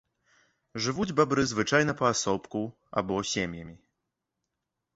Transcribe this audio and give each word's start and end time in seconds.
Жывуць 0.85 1.13
бабры 1.19 1.43
звычайна 1.51 1.95
паасобку 2.01 2.61
або 3.03 3.21
сем'ямі. 3.35 3.75